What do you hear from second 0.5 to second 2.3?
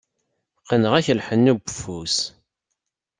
Qqneɣ-ak lḥenni n ufus.